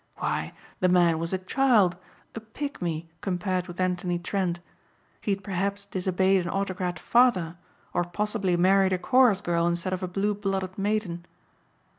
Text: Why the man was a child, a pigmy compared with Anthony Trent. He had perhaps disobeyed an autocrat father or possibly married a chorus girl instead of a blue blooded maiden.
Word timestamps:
Why 0.15 0.53
the 0.79 0.89
man 0.89 1.19
was 1.19 1.31
a 1.31 1.37
child, 1.37 1.95
a 2.33 2.39
pigmy 2.39 3.07
compared 3.21 3.67
with 3.67 3.79
Anthony 3.79 4.17
Trent. 4.17 4.59
He 5.21 5.29
had 5.29 5.43
perhaps 5.43 5.85
disobeyed 5.85 6.41
an 6.43 6.49
autocrat 6.49 6.97
father 6.97 7.55
or 7.93 8.03
possibly 8.05 8.57
married 8.57 8.93
a 8.93 8.97
chorus 8.97 9.41
girl 9.41 9.67
instead 9.67 9.93
of 9.93 10.01
a 10.01 10.07
blue 10.07 10.33
blooded 10.33 10.75
maiden. 10.75 11.27